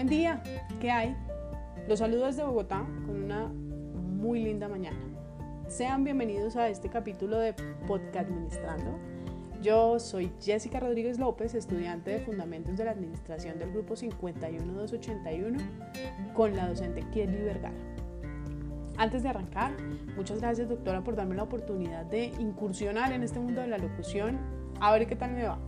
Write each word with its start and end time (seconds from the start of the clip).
Buen 0.00 0.08
día, 0.08 0.42
¿qué 0.80 0.90
hay? 0.90 1.14
Los 1.86 1.98
saludo 1.98 2.24
desde 2.24 2.42
Bogotá 2.42 2.86
con 3.04 3.22
una 3.22 3.48
muy 3.48 4.42
linda 4.42 4.66
mañana. 4.66 4.96
Sean 5.68 6.04
bienvenidos 6.04 6.56
a 6.56 6.70
este 6.70 6.88
capítulo 6.88 7.38
de 7.38 7.52
Podcast 7.86 8.30
Administrando. 8.30 8.98
Yo 9.60 9.98
soy 9.98 10.32
Jessica 10.40 10.80
Rodríguez 10.80 11.18
López, 11.18 11.54
estudiante 11.54 12.12
de 12.12 12.20
Fundamentos 12.20 12.78
de 12.78 12.86
la 12.86 12.92
Administración 12.92 13.58
del 13.58 13.72
Grupo 13.72 13.94
51281 13.94 15.58
con 16.32 16.56
la 16.56 16.66
docente 16.66 17.04
Kelly 17.12 17.42
Vergara. 17.42 17.76
Antes 18.96 19.22
de 19.22 19.28
arrancar, 19.28 19.72
muchas 20.16 20.40
gracias 20.40 20.70
doctora 20.70 21.04
por 21.04 21.14
darme 21.14 21.34
la 21.34 21.42
oportunidad 21.42 22.06
de 22.06 22.32
incursionar 22.38 23.12
en 23.12 23.22
este 23.22 23.38
mundo 23.38 23.60
de 23.60 23.66
la 23.66 23.76
locución. 23.76 24.38
A 24.80 24.92
ver 24.92 25.06
qué 25.06 25.14
tal 25.14 25.32
me 25.32 25.44
va. 25.44 25.58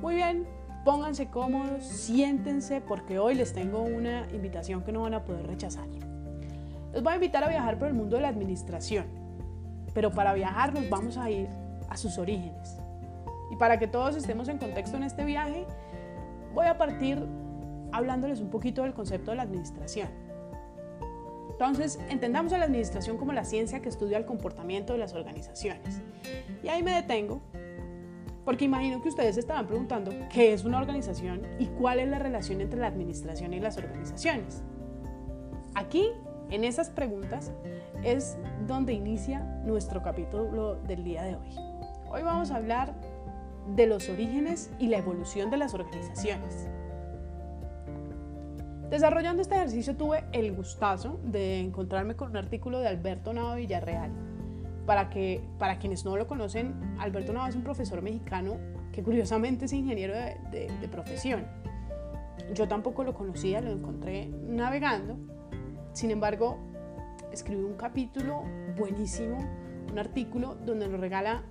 Muy 0.00 0.14
bien, 0.14 0.46
pónganse 0.88 1.26
cómodos, 1.26 1.84
siéntense 1.84 2.80
porque 2.80 3.18
hoy 3.18 3.34
les 3.34 3.52
tengo 3.52 3.82
una 3.82 4.26
invitación 4.32 4.82
que 4.82 4.90
no 4.90 5.02
van 5.02 5.12
a 5.12 5.22
poder 5.22 5.46
rechazar. 5.46 5.86
Les 6.94 7.02
voy 7.02 7.12
a 7.12 7.16
invitar 7.16 7.44
a 7.44 7.48
viajar 7.48 7.78
por 7.78 7.88
el 7.88 7.94
mundo 7.94 8.16
de 8.16 8.22
la 8.22 8.28
administración, 8.28 9.04
pero 9.92 10.10
para 10.10 10.32
viajar 10.32 10.72
nos 10.72 10.88
vamos 10.88 11.18
a 11.18 11.30
ir 11.30 11.46
a 11.90 11.96
sus 11.98 12.16
orígenes. 12.16 12.78
Y 13.50 13.56
para 13.56 13.78
que 13.78 13.86
todos 13.86 14.16
estemos 14.16 14.48
en 14.48 14.56
contexto 14.56 14.96
en 14.96 15.02
este 15.02 15.26
viaje, 15.26 15.66
voy 16.54 16.64
a 16.64 16.78
partir 16.78 17.22
hablándoles 17.92 18.40
un 18.40 18.48
poquito 18.48 18.84
del 18.84 18.94
concepto 18.94 19.32
de 19.32 19.36
la 19.36 19.42
administración. 19.42 20.08
Entonces, 21.50 21.98
entendamos 22.08 22.54
a 22.54 22.56
la 22.56 22.64
administración 22.64 23.18
como 23.18 23.34
la 23.34 23.44
ciencia 23.44 23.82
que 23.82 23.90
estudia 23.90 24.16
el 24.16 24.24
comportamiento 24.24 24.94
de 24.94 25.00
las 25.00 25.12
organizaciones. 25.12 26.00
Y 26.62 26.68
ahí 26.68 26.82
me 26.82 26.92
detengo 26.92 27.42
porque 28.48 28.64
imagino 28.64 29.02
que 29.02 29.10
ustedes 29.10 29.36
estaban 29.36 29.66
preguntando 29.66 30.10
qué 30.32 30.54
es 30.54 30.64
una 30.64 30.78
organización 30.78 31.42
y 31.58 31.66
cuál 31.66 32.00
es 32.00 32.08
la 32.08 32.18
relación 32.18 32.62
entre 32.62 32.80
la 32.80 32.86
administración 32.86 33.52
y 33.52 33.60
las 33.60 33.76
organizaciones. 33.76 34.62
Aquí, 35.74 36.08
en 36.48 36.64
esas 36.64 36.88
preguntas, 36.88 37.52
es 38.02 38.38
donde 38.66 38.94
inicia 38.94 39.40
nuestro 39.66 40.02
capítulo 40.02 40.76
del 40.76 41.04
día 41.04 41.24
de 41.24 41.36
hoy. 41.36 41.50
Hoy 42.10 42.22
vamos 42.22 42.50
a 42.50 42.56
hablar 42.56 42.94
de 43.76 43.86
los 43.86 44.08
orígenes 44.08 44.70
y 44.78 44.86
la 44.86 44.96
evolución 44.96 45.50
de 45.50 45.58
las 45.58 45.74
organizaciones. 45.74 46.70
Desarrollando 48.88 49.42
este 49.42 49.56
ejercicio 49.56 49.94
tuve 49.94 50.24
el 50.32 50.56
gustazo 50.56 51.20
de 51.22 51.60
encontrarme 51.60 52.16
con 52.16 52.30
un 52.30 52.38
artículo 52.38 52.78
de 52.78 52.88
Alberto 52.88 53.34
Nava 53.34 53.56
Villarreal, 53.56 54.10
para, 54.88 55.10
que, 55.10 55.42
para 55.58 55.78
quienes 55.78 56.06
no 56.06 56.16
lo 56.16 56.26
conocen, 56.26 56.74
Alberto 56.98 57.34
Nava 57.34 57.50
es 57.50 57.54
un 57.54 57.62
profesor 57.62 58.00
mexicano 58.00 58.56
que 58.90 59.02
curiosamente 59.02 59.66
es 59.66 59.72
ingeniero 59.74 60.14
de, 60.14 60.72
de 60.80 60.88
profesión. 60.88 61.46
Yo 62.54 62.66
tampoco 62.68 63.04
lo 63.04 63.12
conocía, 63.12 63.60
lo 63.60 63.70
encontré 63.70 64.30
navegando. 64.48 65.18
Sin 65.92 66.10
embargo, 66.10 66.56
escribió 67.30 67.66
un 67.66 67.76
capítulo 67.76 68.44
buenísimo, 68.78 69.36
un 69.92 69.98
artículo 69.98 70.54
donde 70.54 70.88
nos 70.88 71.00
regala 71.00 71.42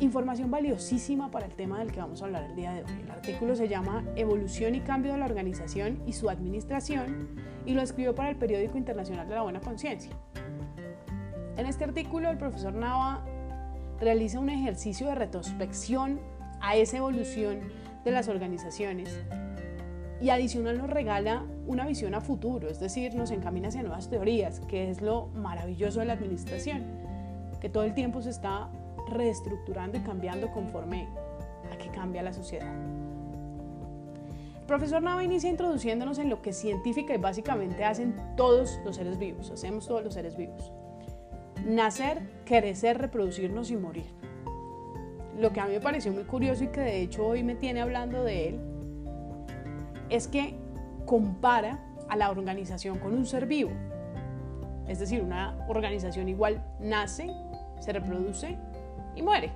información 0.00 0.50
valiosísima 0.50 1.30
para 1.30 1.46
el 1.46 1.54
tema 1.54 1.78
del 1.78 1.90
que 1.90 2.00
vamos 2.00 2.20
a 2.20 2.26
hablar 2.26 2.44
el 2.44 2.54
día 2.54 2.74
de 2.74 2.82
hoy. 2.82 3.00
El 3.02 3.10
artículo 3.10 3.56
se 3.56 3.66
llama 3.66 4.04
Evolución 4.14 4.74
y 4.74 4.80
cambio 4.80 5.12
de 5.12 5.18
la 5.18 5.24
organización 5.24 6.02
y 6.06 6.12
su 6.12 6.28
administración 6.28 7.28
y 7.64 7.72
lo 7.72 7.80
escribió 7.80 8.14
para 8.14 8.28
el 8.28 8.36
periódico 8.36 8.76
internacional 8.76 9.26
de 9.26 9.36
la 9.36 9.42
buena 9.42 9.62
conciencia. 9.62 10.12
En 11.56 11.64
este 11.64 11.84
artículo 11.84 12.30
el 12.30 12.36
profesor 12.36 12.74
Nava 12.74 13.24
realiza 13.98 14.38
un 14.38 14.50
ejercicio 14.50 15.06
de 15.06 15.14
retrospección 15.14 16.20
a 16.60 16.76
esa 16.76 16.98
evolución 16.98 17.60
de 18.04 18.10
las 18.10 18.28
organizaciones 18.28 19.18
y 20.20 20.28
adicional 20.28 20.76
nos 20.76 20.90
regala 20.90 21.44
una 21.66 21.86
visión 21.86 22.14
a 22.14 22.20
futuro, 22.20 22.68
es 22.68 22.78
decir, 22.78 23.14
nos 23.14 23.30
encamina 23.30 23.68
hacia 23.68 23.82
nuevas 23.82 24.08
teorías, 24.10 24.60
que 24.60 24.90
es 24.90 25.00
lo 25.00 25.28
maravilloso 25.28 26.00
de 26.00 26.06
la 26.06 26.12
administración, 26.12 26.84
que 27.60 27.70
todo 27.70 27.84
el 27.84 27.94
tiempo 27.94 28.20
se 28.20 28.30
está 28.30 28.68
reestructurando 29.08 29.96
y 29.96 30.00
cambiando 30.00 30.50
conforme 30.52 31.08
a 31.72 31.78
que 31.78 31.88
cambia 31.88 32.22
la 32.22 32.34
sociedad. 32.34 32.72
El 34.60 34.66
profesor 34.66 35.02
Nava 35.02 35.24
inicia 35.24 35.48
introduciéndonos 35.48 36.18
en 36.18 36.28
lo 36.28 36.42
que 36.42 36.52
científica 36.52 37.14
y 37.14 37.18
básicamente 37.18 37.82
hacen 37.84 38.14
todos 38.36 38.78
los 38.84 38.96
seres 38.96 39.18
vivos, 39.18 39.50
hacemos 39.50 39.86
todos 39.86 40.04
los 40.04 40.12
seres 40.12 40.36
vivos 40.36 40.70
nacer, 41.64 42.20
crecer, 42.44 42.98
reproducirnos 42.98 43.70
y 43.70 43.76
morir. 43.76 44.06
Lo 45.38 45.52
que 45.52 45.60
a 45.60 45.66
mí 45.66 45.72
me 45.72 45.80
pareció 45.80 46.12
muy 46.12 46.24
curioso 46.24 46.64
y 46.64 46.68
que 46.68 46.80
de 46.80 47.02
hecho 47.02 47.26
hoy 47.26 47.42
me 47.42 47.54
tiene 47.54 47.80
hablando 47.80 48.24
de 48.24 48.48
él 48.48 48.60
es 50.08 50.28
que 50.28 50.54
compara 51.04 51.84
a 52.08 52.16
la 52.16 52.30
organización 52.30 52.98
con 52.98 53.14
un 53.14 53.26
ser 53.26 53.46
vivo. 53.46 53.70
Es 54.88 54.98
decir, 54.98 55.22
una 55.22 55.66
organización 55.68 56.28
igual 56.28 56.64
nace, 56.80 57.28
se 57.80 57.92
reproduce 57.92 58.56
y 59.14 59.22
muere. 59.22 59.52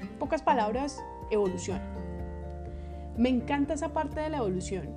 En 0.00 0.08
pocas 0.18 0.42
palabras, 0.42 1.02
evoluciona. 1.30 1.82
Me 3.16 3.28
encanta 3.28 3.74
esa 3.74 3.92
parte 3.92 4.20
de 4.20 4.28
la 4.28 4.38
evolución 4.38 4.88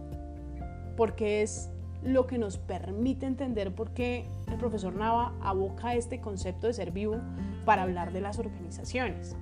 porque 0.96 1.42
es 1.42 1.72
lo 2.04 2.26
que 2.28 2.38
nos 2.38 2.58
permite 2.58 3.26
entender 3.26 3.74
por 3.74 3.92
qué 3.92 4.26
el 4.48 4.58
profesor 4.58 4.96
Nava 4.96 5.34
aboca 5.42 5.96
este 5.96 6.20
concepto 6.20 6.68
de 6.68 6.74
ser 6.74 6.92
vivo 6.92 7.18
para 7.66 7.84
hablar 7.84 8.12
de 8.12 8.22
las 8.22 8.40
organizaciones. 8.40 9.36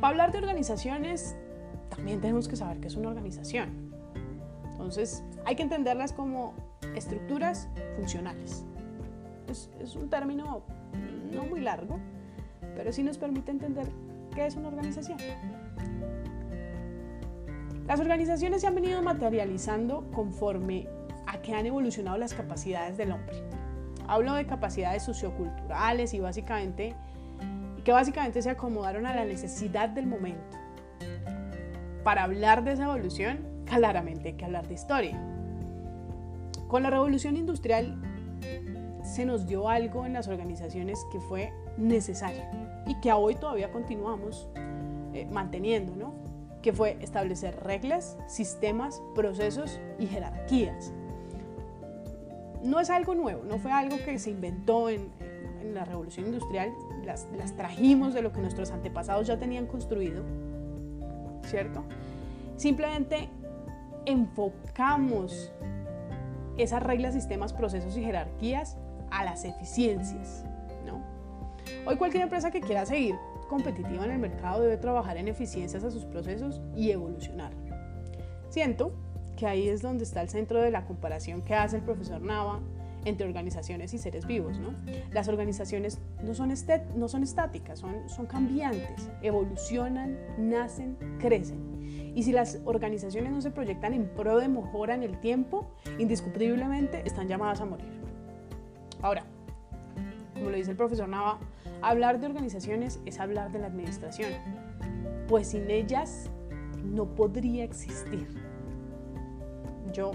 Para 0.00 0.08
hablar 0.08 0.32
de 0.32 0.38
organizaciones, 0.38 1.36
también 1.90 2.20
tenemos 2.20 2.48
que 2.48 2.56
saber 2.56 2.80
qué 2.80 2.86
es 2.86 2.96
una 2.96 3.08
organización. 3.08 3.92
Entonces, 4.70 5.24
hay 5.44 5.56
que 5.56 5.62
entenderlas 5.62 6.12
como 6.12 6.54
estructuras 6.94 7.68
funcionales. 7.96 8.64
Es, 9.48 9.70
es 9.80 9.96
un 9.96 10.08
término 10.08 10.62
no 11.32 11.44
muy 11.44 11.60
largo, 11.60 11.98
pero 12.76 12.92
sí 12.92 13.02
nos 13.02 13.18
permite 13.18 13.50
entender 13.50 13.88
qué 14.34 14.46
es 14.46 14.56
una 14.56 14.68
organización. 14.68 15.18
Las 17.88 18.00
organizaciones 18.00 18.60
se 18.60 18.66
han 18.66 18.74
venido 18.74 19.00
materializando 19.00 20.10
conforme 20.12 20.86
a 21.26 21.40
que 21.40 21.54
han 21.54 21.64
evolucionado 21.64 22.18
las 22.18 22.34
capacidades 22.34 22.98
del 22.98 23.12
hombre. 23.12 23.42
Hablo 24.06 24.34
de 24.34 24.44
capacidades 24.44 25.02
socioculturales 25.02 26.12
y 26.12 26.20
básicamente 26.20 26.94
que 27.84 27.92
básicamente 27.92 28.42
se 28.42 28.50
acomodaron 28.50 29.06
a 29.06 29.14
la 29.14 29.24
necesidad 29.24 29.88
del 29.88 30.06
momento. 30.06 30.58
Para 32.04 32.24
hablar 32.24 32.62
de 32.62 32.72
esa 32.72 32.84
evolución, 32.84 33.38
claramente 33.64 34.28
hay 34.28 34.34
que 34.34 34.44
hablar 34.44 34.68
de 34.68 34.74
historia. 34.74 35.18
Con 36.68 36.82
la 36.82 36.90
revolución 36.90 37.38
industrial 37.38 37.96
se 39.02 39.24
nos 39.24 39.46
dio 39.46 39.70
algo 39.70 40.04
en 40.04 40.12
las 40.12 40.28
organizaciones 40.28 40.98
que 41.10 41.20
fue 41.20 41.54
necesario 41.78 42.42
y 42.86 43.00
que 43.00 43.10
hoy 43.12 43.34
todavía 43.34 43.72
continuamos 43.72 44.46
eh, 45.14 45.26
manteniendo, 45.32 45.96
¿no? 45.96 46.17
Que 46.62 46.72
fue 46.72 46.96
establecer 47.00 47.58
reglas, 47.62 48.16
sistemas, 48.26 49.00
procesos 49.14 49.80
y 49.98 50.06
jerarquías. 50.06 50.92
No 52.62 52.80
es 52.80 52.90
algo 52.90 53.14
nuevo, 53.14 53.44
no 53.44 53.58
fue 53.58 53.70
algo 53.70 53.96
que 54.04 54.18
se 54.18 54.30
inventó 54.30 54.88
en, 54.88 55.10
la 55.72 55.84
revolución 55.84 56.26
industrial, 56.26 56.72
las, 57.04 57.28
las 57.36 57.54
trajimos 57.54 58.14
de 58.14 58.22
lo 58.22 58.32
que 58.32 58.40
nuestros 58.40 58.70
antepasados 58.70 59.26
ya 59.26 59.38
tenían 59.38 59.66
construido, 59.66 60.24
¿cierto? 61.44 61.84
Simplemente 62.56 63.28
enfocamos 64.06 65.52
esas 66.56 66.82
reglas, 66.82 67.14
sistemas, 67.14 67.52
procesos 67.52 67.96
y 67.96 68.02
jerarquías 68.02 68.78
a 69.10 69.24
las 69.24 69.44
eficiencias, 69.44 70.44
¿no? 70.86 71.02
Hoy 71.86 71.96
cualquier 71.96 72.22
empresa 72.22 72.50
que 72.50 72.60
quiera 72.60 72.86
seguir 72.86 73.16
competitiva 73.48 74.04
en 74.04 74.12
el 74.12 74.18
mercado 74.18 74.62
debe 74.62 74.76
trabajar 74.76 75.16
en 75.16 75.28
eficiencias 75.28 75.82
a 75.82 75.90
sus 75.90 76.04
procesos 76.04 76.60
y 76.76 76.90
evolucionar. 76.90 77.52
Siento 78.50 78.92
que 79.36 79.46
ahí 79.46 79.68
es 79.68 79.82
donde 79.82 80.04
está 80.04 80.20
el 80.20 80.28
centro 80.28 80.60
de 80.60 80.70
la 80.70 80.84
comparación 80.84 81.42
que 81.42 81.54
hace 81.54 81.76
el 81.76 81.82
profesor 81.82 82.20
Nava 82.20 82.60
entre 83.04 83.26
organizaciones 83.26 83.94
y 83.94 83.98
seres 83.98 84.26
vivos. 84.26 84.60
Las 85.12 85.28
organizaciones 85.28 85.98
no 86.22 86.34
son, 86.34 86.52
no 86.96 87.08
son 87.08 87.22
estáticas, 87.22 87.78
son, 87.78 88.08
son 88.08 88.26
cambiantes, 88.26 89.10
evolucionan, 89.22 90.18
nacen, 90.38 90.96
crecen. 91.18 92.12
Y 92.14 92.22
si 92.24 92.32
las 92.32 92.60
organizaciones 92.64 93.32
no 93.32 93.40
se 93.40 93.50
proyectan 93.50 93.94
en 93.94 94.08
pro 94.08 94.38
de 94.38 94.48
mejora 94.48 94.94
en 94.94 95.02
el 95.02 95.20
tiempo, 95.20 95.70
indiscutiblemente 95.98 97.02
están 97.06 97.28
llamadas 97.28 97.60
a 97.60 97.64
morir. 97.64 97.88
Ahora, 99.00 99.24
como 100.34 100.50
lo 100.50 100.56
dice 100.56 100.72
el 100.72 100.76
profesor 100.76 101.08
Nava, 101.08 101.38
Hablar 101.82 102.20
de 102.20 102.26
organizaciones 102.26 103.00
es 103.06 103.20
hablar 103.20 103.52
de 103.52 103.60
la 103.60 103.66
administración, 103.66 104.32
pues 105.28 105.48
sin 105.48 105.70
ellas 105.70 106.30
no 106.84 107.06
podría 107.14 107.64
existir. 107.64 108.28
Yo 109.92 110.12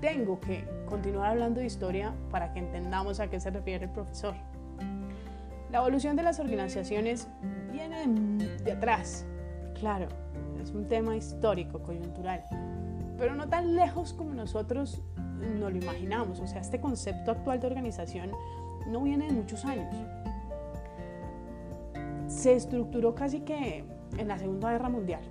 tengo 0.00 0.40
que 0.40 0.64
continuar 0.86 1.30
hablando 1.30 1.60
de 1.60 1.66
historia 1.66 2.14
para 2.30 2.52
que 2.52 2.60
entendamos 2.60 3.20
a 3.20 3.28
qué 3.28 3.40
se 3.40 3.50
refiere 3.50 3.86
el 3.86 3.90
profesor. 3.90 4.34
La 5.70 5.78
evolución 5.78 6.14
de 6.14 6.22
las 6.22 6.38
organizaciones 6.38 7.26
viene 7.72 8.06
de 8.62 8.72
atrás, 8.72 9.26
Claro, 9.74 10.06
es 10.62 10.70
un 10.70 10.88
tema 10.88 11.16
histórico, 11.16 11.82
coyuntural, 11.82 12.44
pero 13.18 13.34
no 13.34 13.48
tan 13.48 13.74
lejos 13.74 14.12
como 14.14 14.32
nosotros 14.32 15.02
no 15.58 15.68
lo 15.68 15.76
imaginamos. 15.76 16.40
O 16.40 16.46
sea, 16.46 16.60
este 16.60 16.80
concepto 16.80 17.32
actual 17.32 17.60
de 17.60 17.66
organización 17.66 18.30
no 18.86 19.02
viene 19.02 19.26
de 19.26 19.32
muchos 19.32 19.64
años. 19.64 19.94
Se 22.26 22.54
estructuró 22.54 23.14
casi 23.14 23.40
que 23.40 23.84
en 24.18 24.28
la 24.28 24.38
Segunda 24.38 24.72
Guerra 24.72 24.88
Mundial. 24.88 25.22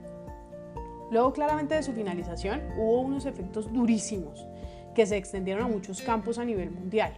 Luego, 1.12 1.34
claramente 1.34 1.76
de 1.76 1.84
su 1.84 1.94
finalización, 1.94 2.62
hubo 2.78 3.02
unos 3.02 3.26
efectos 3.26 3.72
durísimos 3.72 4.48
que 4.96 5.06
se 5.06 5.18
extendieron 5.18 5.64
a 5.64 5.68
muchos 5.68 6.02
campos 6.02 6.38
a 6.38 6.46
nivel 6.46 6.72
mundial. 6.72 7.14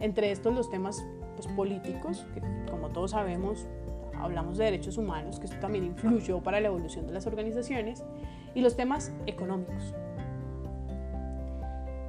Entre 0.00 0.30
estos 0.30 0.54
los 0.54 0.70
temas 0.70 1.04
pues, 1.36 1.46
políticos, 1.48 2.26
que 2.34 2.40
como 2.70 2.88
todos 2.88 3.12
sabemos, 3.12 3.66
hablamos 4.14 4.58
de 4.58 4.64
derechos 4.64 4.98
humanos, 4.98 5.38
que 5.38 5.46
esto 5.46 5.58
también 5.60 5.84
influyó 5.84 6.42
para 6.42 6.60
la 6.60 6.68
evolución 6.68 7.06
de 7.06 7.12
las 7.12 7.26
organizaciones, 7.26 8.04
y 8.54 8.60
los 8.60 8.76
temas 8.76 9.12
económicos. 9.26 9.94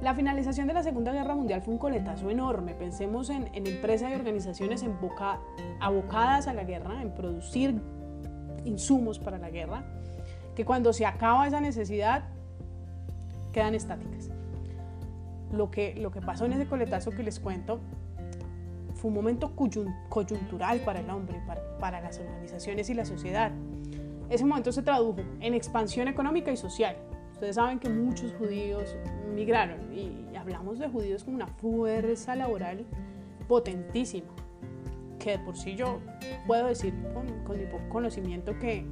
La 0.04 0.14
finalización 0.14 0.66
de 0.66 0.74
la 0.74 0.82
Segunda 0.82 1.12
Guerra 1.14 1.34
Mundial 1.34 1.62
fue 1.62 1.72
un 1.72 1.78
coletazo 1.78 2.28
enorme. 2.28 2.74
Pensemos 2.74 3.30
en, 3.30 3.48
empresas 3.54 4.10
y 4.10 4.14
organizaciones 4.14 4.84
abocadas 5.80 6.46
a 6.46 6.52
la 6.52 6.62
guerra, 6.62 7.00
en 7.00 7.14
producir 7.14 7.80
insumos 8.66 9.18
para 9.18 9.38
la 9.38 9.48
guerra, 9.48 9.82
que 10.54 10.66
cuando 10.66 10.92
se 10.92 11.06
acaba 11.06 11.46
esa 11.46 11.62
necesidad 11.62 12.24
quedan 13.50 13.74
estáticas. 13.74 14.28
Lo 15.50 15.70
que, 15.70 15.94
lo 15.94 16.10
que 16.10 16.20
pasó 16.20 16.44
en 16.44 16.52
ese 16.52 16.66
coletazo 16.66 17.10
que 17.10 17.22
les 17.22 17.40
cuento 17.40 17.80
fue 18.96 19.08
un 19.08 19.14
momento 19.14 19.56
coyuntural 19.56 20.80
para 20.80 21.00
el 21.00 21.08
hombre, 21.08 21.40
para, 21.46 21.78
para 21.78 22.02
las 22.02 22.18
organizaciones 22.18 22.90
y 22.90 22.94
la 22.94 23.06
sociedad. 23.06 23.52
Ese 24.28 24.44
momento 24.44 24.70
se 24.70 24.82
tradujo 24.82 25.22
en 25.40 25.54
expansión 25.54 26.08
económica 26.08 26.52
y 26.52 26.58
social. 26.58 26.94
Ustedes 27.44 27.56
saben 27.56 27.78
que 27.78 27.90
muchos 27.90 28.32
judíos 28.38 28.96
migraron 29.34 29.92
y 29.92 30.34
hablamos 30.34 30.78
de 30.78 30.88
judíos 30.88 31.24
como 31.24 31.36
una 31.36 31.46
fuerza 31.46 32.34
laboral 32.34 32.86
potentísima, 33.46 34.32
que 35.18 35.32
de 35.32 35.38
por 35.40 35.54
sí 35.54 35.76
yo 35.76 36.00
puedo 36.46 36.68
decir 36.68 36.94
con, 37.12 37.44
con 37.44 37.58
mi 37.58 37.66
poco 37.66 37.86
conocimiento 37.90 38.58
que, 38.58 38.86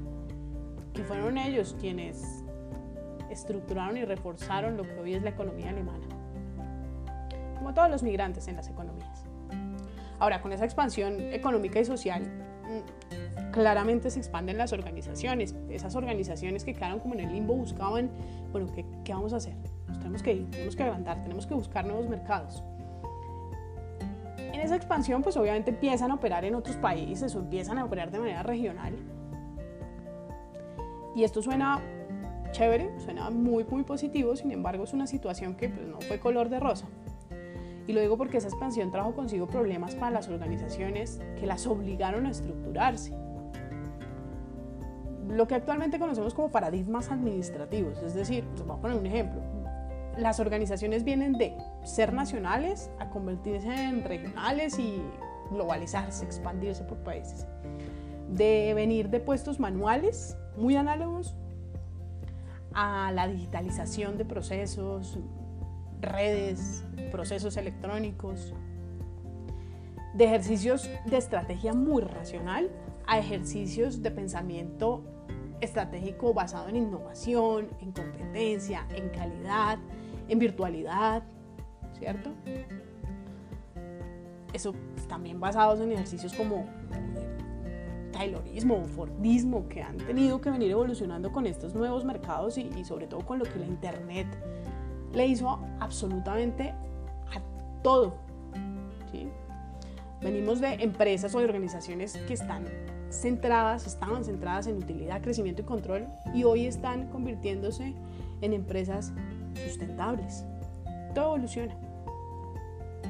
que 0.92 1.02
fueron 1.02 1.38
ellos 1.38 1.74
quienes 1.80 2.44
estructuraron 3.30 3.96
y 3.96 4.04
reforzaron 4.04 4.76
lo 4.76 4.82
que 4.82 5.00
hoy 5.00 5.14
es 5.14 5.22
la 5.22 5.30
economía 5.30 5.70
alemana, 5.70 6.06
como 7.56 7.72
todos 7.72 7.88
los 7.88 8.02
migrantes 8.02 8.48
en 8.48 8.56
las 8.56 8.68
economías. 8.68 9.24
Ahora, 10.18 10.42
con 10.42 10.52
esa 10.52 10.66
expansión 10.66 11.18
económica 11.32 11.80
y 11.80 11.86
social, 11.86 12.30
claramente 13.52 14.10
se 14.10 14.18
expanden 14.18 14.58
las 14.58 14.72
organizaciones. 14.72 15.54
Esas 15.70 15.94
organizaciones 15.94 16.64
que 16.64 16.74
quedaron 16.74 16.98
como 16.98 17.14
en 17.14 17.20
el 17.20 17.32
limbo 17.32 17.54
buscaban, 17.54 18.10
bueno, 18.50 18.66
¿qué, 18.74 18.84
qué 19.04 19.12
vamos 19.12 19.32
a 19.32 19.36
hacer? 19.36 19.54
Nos 19.86 19.98
tenemos 19.98 20.22
que 20.22 20.32
ir, 20.34 20.50
tenemos 20.50 20.74
que 20.74 20.82
agrandar, 20.82 21.22
tenemos 21.22 21.46
que 21.46 21.54
buscar 21.54 21.84
nuevos 21.84 22.08
mercados. 22.08 22.64
En 24.38 24.60
esa 24.60 24.74
expansión, 24.74 25.22
pues 25.22 25.36
obviamente 25.36 25.70
empiezan 25.70 26.10
a 26.10 26.14
operar 26.14 26.44
en 26.44 26.54
otros 26.54 26.76
países 26.76 27.34
o 27.36 27.38
empiezan 27.38 27.78
a 27.78 27.84
operar 27.84 28.10
de 28.10 28.18
manera 28.18 28.42
regional. 28.42 28.94
Y 31.14 31.24
esto 31.24 31.42
suena 31.42 31.80
chévere, 32.50 32.90
suena 33.00 33.30
muy, 33.30 33.64
muy 33.64 33.82
positivo, 33.82 34.34
sin 34.36 34.50
embargo 34.50 34.84
es 34.84 34.92
una 34.92 35.06
situación 35.06 35.54
que 35.54 35.68
pues, 35.68 35.86
no 35.86 36.00
fue 36.00 36.18
color 36.18 36.48
de 36.48 36.58
rosa. 36.58 36.86
Y 37.86 37.92
lo 37.92 38.00
digo 38.00 38.16
porque 38.16 38.38
esa 38.38 38.48
expansión 38.48 38.90
trajo 38.90 39.14
consigo 39.14 39.46
problemas 39.46 39.94
para 39.94 40.10
las 40.10 40.28
organizaciones 40.28 41.20
que 41.38 41.46
las 41.46 41.66
obligaron 41.66 42.26
a 42.26 42.30
estructurarse 42.30 43.12
lo 45.32 45.48
que 45.48 45.54
actualmente 45.54 45.98
conocemos 45.98 46.34
como 46.34 46.50
paradigmas 46.50 47.10
administrativos. 47.10 48.02
Es 48.02 48.14
decir, 48.14 48.44
pues 48.50 48.66
voy 48.66 48.76
a 48.76 48.80
poner 48.80 48.98
un 48.98 49.06
ejemplo. 49.06 49.40
Las 50.18 50.40
organizaciones 50.40 51.04
vienen 51.04 51.32
de 51.32 51.56
ser 51.84 52.12
nacionales 52.12 52.90
a 52.98 53.08
convertirse 53.08 53.72
en 53.72 54.04
regionales 54.04 54.78
y 54.78 55.02
globalizarse, 55.50 56.26
expandirse 56.26 56.84
por 56.84 56.98
países. 56.98 57.46
De 58.28 58.72
venir 58.74 59.08
de 59.08 59.20
puestos 59.20 59.58
manuales 59.58 60.36
muy 60.56 60.76
análogos 60.76 61.34
a 62.74 63.10
la 63.12 63.26
digitalización 63.26 64.18
de 64.18 64.26
procesos, 64.26 65.18
redes, 66.02 66.84
procesos 67.10 67.56
electrónicos, 67.56 68.52
de 70.12 70.24
ejercicios 70.24 70.90
de 71.06 71.16
estrategia 71.16 71.72
muy 71.72 72.02
racional 72.02 72.70
a 73.06 73.18
ejercicios 73.18 74.02
de 74.02 74.10
pensamiento 74.10 75.11
estratégico 75.62 76.34
basado 76.34 76.68
en 76.68 76.76
innovación, 76.76 77.68
en 77.80 77.92
competencia, 77.92 78.86
en 78.94 79.08
calidad, 79.08 79.78
en 80.28 80.38
virtualidad, 80.38 81.22
¿cierto? 81.98 82.30
Eso 84.52 84.74
también 85.08 85.40
basados 85.40 85.80
en 85.80 85.92
ejercicios 85.92 86.34
como 86.34 86.66
Taylorismo 88.12 88.82
o 88.82 88.84
Fordismo 88.84 89.68
que 89.68 89.82
han 89.82 89.96
tenido 89.96 90.40
que 90.40 90.50
venir 90.50 90.72
evolucionando 90.72 91.32
con 91.32 91.46
estos 91.46 91.74
nuevos 91.74 92.04
mercados 92.04 92.58
y, 92.58 92.70
y 92.76 92.84
sobre 92.84 93.06
todo 93.06 93.24
con 93.24 93.38
lo 93.38 93.44
que 93.44 93.58
la 93.58 93.66
Internet 93.66 94.26
le 95.14 95.26
hizo 95.26 95.48
absolutamente 95.80 96.74
a 97.34 97.40
todo. 97.82 98.14
Venimos 100.22 100.60
de 100.60 100.74
empresas 100.74 101.34
o 101.34 101.40
de 101.40 101.46
organizaciones 101.46 102.16
que 102.28 102.34
están 102.34 102.64
centradas, 103.12 103.86
estaban 103.86 104.24
centradas 104.24 104.66
en 104.66 104.78
utilidad, 104.78 105.20
crecimiento 105.20 105.62
y 105.62 105.64
control 105.64 106.08
y 106.34 106.44
hoy 106.44 106.66
están 106.66 107.08
convirtiéndose 107.08 107.94
en 108.40 108.52
empresas 108.52 109.12
sustentables. 109.54 110.44
Todo 111.14 111.36
evoluciona. 111.36 111.76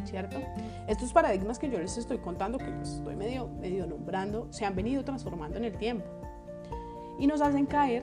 ¿Cierto? 0.05 0.37
Estos 0.89 1.13
paradigmas 1.13 1.59
que 1.59 1.71
yo 1.71 1.79
les 1.79 1.97
estoy 1.97 2.19
contando, 2.19 2.59
que 2.59 2.67
les 2.67 2.95
estoy 2.95 3.15
medio, 3.15 3.49
nombrando, 3.87 4.49
se 4.51 4.65
han 4.65 4.75
venido 4.75 5.05
transformando 5.05 5.57
en 5.59 5.65
el 5.65 5.77
tiempo 5.79 6.05
y 7.19 7.27
nos 7.27 7.41
hacen 7.41 7.67
caer 7.67 8.03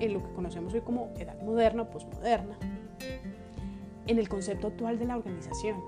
en 0.00 0.12
lo 0.12 0.22
que 0.22 0.32
conocemos 0.34 0.74
hoy 0.74 0.82
como 0.82 1.10
edad 1.16 1.40
moderna 1.42 1.82
o 1.82 1.90
posmoderna, 1.90 2.56
en 4.06 4.18
el 4.18 4.28
concepto 4.28 4.66
actual 4.66 4.98
de 4.98 5.06
la 5.06 5.16
organización. 5.16 5.82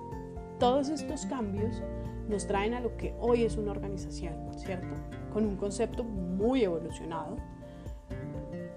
Todos 0.59 0.89
estos 0.89 1.27
cambios 1.27 1.83
nos 2.29 2.47
traen 2.47 2.75
a 2.75 2.81
lo 2.81 2.97
que 2.97 3.15
hoy 3.21 3.45
es 3.45 3.57
una 3.57 3.73
organización, 3.73 4.35
¿cierto? 4.57 4.95
Con 5.33 5.45
un 5.45 5.57
concepto 5.57 6.05
muy 6.05 6.65
evolucionado, 6.65 7.37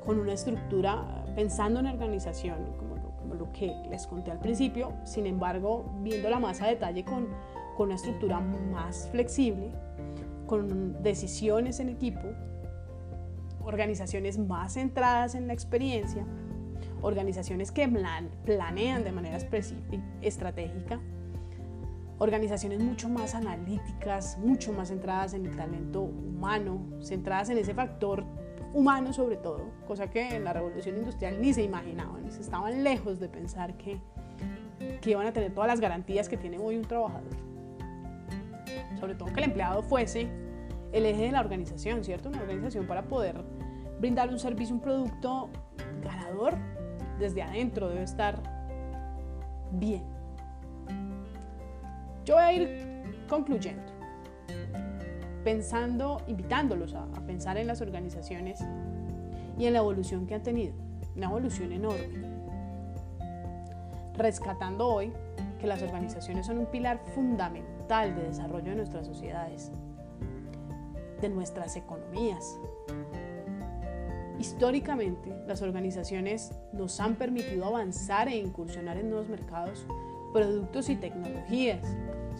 con 0.05 0.19
una 0.19 0.33
estructura 0.33 1.25
pensando 1.35 1.79
en 1.79 1.87
organización, 1.87 2.57
como 2.77 2.93
lo, 3.35 3.51
que 3.51 3.73
les 3.89 4.07
conté 4.07 4.31
al 4.31 4.39
principio, 4.39 4.93
sin 5.03 5.25
embargo, 5.25 5.85
viéndola 6.01 6.39
más 6.39 6.61
a 6.61 6.67
detalle 6.67 7.03
con, 7.03 7.27
con 7.75 7.87
una 7.87 7.95
estructura 7.95 8.39
más 8.39 9.09
flexible, 9.11 9.71
con 10.47 11.01
decisiones 11.03 11.79
en 11.79 11.89
equipo, 11.89 12.27
organizaciones 13.63 14.37
más 14.37 14.73
centradas 14.73 15.35
en 15.35 15.47
la 15.47 15.53
experiencia, 15.53 16.25
organizaciones 17.01 17.71
que 17.71 17.87
planean 18.45 19.03
de 19.03 19.11
manera 19.11 19.37
estratégica, 20.21 20.99
organizaciones 22.23 22.79
mucho 22.79 23.09
más 23.09 23.35
analíticas, 23.35 24.37
mucho 24.37 24.71
más 24.71 24.87
centradas 24.87 25.33
en 25.33 25.45
el 25.45 25.55
talento 25.57 26.01
humano, 26.01 26.81
centradas 27.01 27.49
en 27.49 27.57
ese 27.57 27.73
factor 27.73 28.23
humano 28.73 29.11
sobre 29.11 29.35
todo, 29.35 29.65
cosa 29.85 30.09
que 30.09 30.35
en 30.35 30.45
la 30.45 30.53
revolución 30.53 30.95
industrial 30.95 31.39
ni 31.41 31.53
se 31.53 31.63
imaginaban, 31.63 32.25
estaban 32.25 32.83
lejos 32.83 33.19
de 33.19 33.27
pensar 33.27 33.75
que, 33.75 33.99
que 35.01 35.11
iban 35.11 35.27
a 35.27 35.33
tener 35.33 35.53
todas 35.53 35.67
las 35.67 35.81
garantías 35.81 36.29
que 36.29 36.37
tiene 36.37 36.57
hoy 36.57 36.77
un 36.77 36.85
trabajador. 36.85 37.35
Sobre 38.99 39.15
todo 39.15 39.31
que 39.33 39.41
el 39.41 39.49
empleado 39.49 39.83
fuese 39.83 40.29
el 40.93 41.05
eje 41.05 41.23
de 41.23 41.31
la 41.31 41.41
organización, 41.41 42.05
¿cierto? 42.05 42.29
Una 42.29 42.41
organización 42.41 42.87
para 42.87 43.03
poder 43.03 43.43
brindar 43.99 44.29
un 44.29 44.39
servicio, 44.39 44.73
un 44.73 44.81
producto 44.81 45.49
ganador 46.01 46.55
desde 47.19 47.43
adentro 47.43 47.89
debe 47.89 48.03
estar 48.03 48.41
bien. 49.73 50.12
Yo 52.25 52.35
voy 52.35 52.43
a 52.43 52.53
ir 52.53 53.25
concluyendo, 53.27 53.83
pensando, 55.43 56.21
invitándolos 56.27 56.93
a, 56.93 57.05
pensar 57.27 57.57
en 57.57 57.67
las 57.67 57.81
organizaciones 57.81 58.61
y 59.57 59.65
en 59.65 59.73
la 59.73 59.79
evolución 59.79 60.25
que 60.25 60.35
han 60.35 60.43
tenido, 60.43 60.73
una 61.17 61.25
evolución 61.25 61.73
enorme. 61.73 62.31
Rescatando 64.15 64.87
hoy 64.87 65.11
que 65.59 65.67
las 65.67 65.81
organizaciones 65.81 66.45
son 66.45 66.59
un 66.59 66.67
pilar 66.67 66.99
fundamental 67.13 68.15
de 68.15 68.23
desarrollo 68.23 68.69
de 68.69 68.75
nuestras 68.75 69.05
sociedades, 69.05 69.71
de 71.19 71.27
nuestras 71.27 71.75
economías. 71.75 72.57
Históricamente, 74.39 75.35
las 75.45 75.61
organizaciones 75.61 76.51
nos 76.71 77.01
han 77.01 77.15
permitido 77.15 77.65
avanzar 77.65 78.29
e 78.29 78.37
incursionar 78.37 78.97
en 78.97 79.09
nuevos 79.09 79.27
mercados, 79.27 79.85
productos 80.33 80.89
y 80.89 80.95
tecnologías 80.95 81.85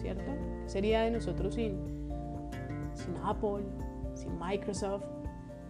¿cierto? 0.04 0.32
¿Qué 0.64 0.68
sería 0.68 1.00
de 1.02 1.10
nosotros 1.10 1.54
sin, 1.54 1.78
sin 2.94 3.16
Apple, 3.24 3.64
sin 4.14 4.38
Microsoft, 4.38 5.04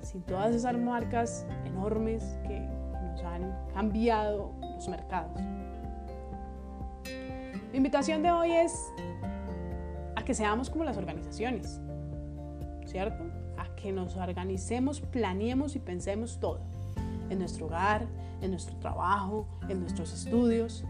sin 0.03 0.23
todas 0.23 0.55
esas 0.55 0.77
marcas 0.77 1.47
enormes 1.65 2.37
que 2.47 2.61
nos 2.61 3.23
han 3.23 3.55
cambiado 3.73 4.53
los 4.61 4.89
mercados. 4.89 5.41
Mi 7.71 7.79
invitación 7.79 8.23
de 8.23 8.33
hoy 8.33 8.53
es 8.53 8.93
a 10.17 10.25
que 10.25 10.35
seamos 10.35 10.69
como 10.69 10.85
las 10.85 10.97
organizaciones, 10.97 11.81
¿cierto? 12.87 13.25
A 13.57 13.75
que 13.77 13.93
nos 13.93 14.17
organicemos, 14.17 15.01
planeemos 15.01 15.77
y 15.77 15.79
pensemos 15.79 16.39
todo, 16.41 16.61
en 17.31 17.39
nuestro 17.39 17.67
hogar, 17.67 18.07
en 18.43 18.51
nuestro 18.51 18.77
trabajo, 18.77 19.47
en 19.69 19.81
nuestros 19.81 20.13
estudios, 20.13 20.85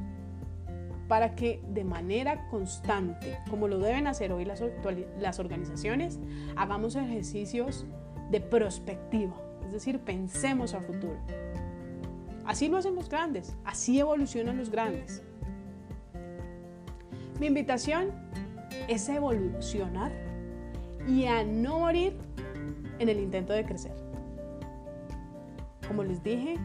para 1.08 1.34
que 1.34 1.62
de 1.68 1.84
manera 1.84 2.48
constante, 2.48 3.38
como 3.50 3.68
lo 3.68 3.78
deben 3.78 4.06
hacer 4.06 4.32
hoy 4.32 4.44
las, 4.44 5.38
organizaciones, 5.38 6.18
hagamos 6.56 6.96
ejercicios 6.96 7.86
de 8.30 8.40
prospectiva, 8.40 9.34
es 9.66 9.72
decir, 9.72 10.00
pensemos 10.00 10.74
a 10.74 10.80
futuro. 10.80 11.18
Así 12.46 12.68
lo 12.68 12.78
hacen 12.78 12.94
los 12.94 13.08
grandes, 13.08 13.54
así 13.64 13.98
evolucionan 13.98 14.58
los 14.58 14.70
grandes. 14.70 15.22
Mi 17.40 17.46
invitación 17.46 18.10
es 18.88 19.08
evolucionar 19.08 20.12
y 21.06 21.26
a 21.26 21.44
no 21.44 21.80
morir 21.80 22.16
en 22.98 23.08
el 23.08 23.18
intento 23.18 23.52
de 23.52 23.64
crecer. 23.64 23.94
Como 25.86 26.02
les 26.02 26.22
dije, 26.22 26.56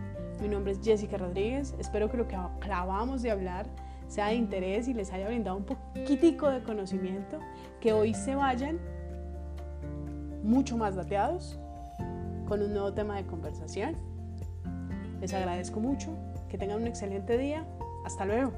mi 0.42 0.48
nombre 0.48 0.72
es 0.72 0.80
Jessica 0.82 1.18
Rodríguez. 1.18 1.76
Espero 1.80 2.10
que 2.10 2.18
lo 2.18 2.28
que 2.28 2.36
acabamos 2.36 3.22
de 3.22 3.32
hablar 3.32 3.68
sea 4.10 4.28
de 4.28 4.36
interés 4.36 4.88
y 4.88 4.94
les 4.94 5.14
haya 5.14 5.28
brindado 5.28 5.56
un 5.56 5.64
poquitico 5.64 6.50
de 6.50 6.62
conocimiento, 6.64 7.40
que 7.80 7.94
hoy 7.94 8.14
se 8.14 8.36
vayan 8.36 8.80
mucho 10.44 10.76
más 10.78 10.96
dateados 10.96 11.58
con 12.48 12.62
un 12.62 12.74
nuevo 12.74 12.92
tema 12.92 13.16
de 13.16 13.26
conversación. 13.26 13.96
Les 15.22 15.34
agradezco 15.34 15.80
mucho, 15.80 16.10
que 16.50 16.58
tengan 16.58 16.82
un 16.82 16.88
excelente 16.88 17.38
día. 17.38 17.66
Hasta 18.04 18.26
luego. 18.26 18.52